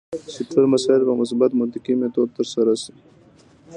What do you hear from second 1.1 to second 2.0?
مثبت منطقي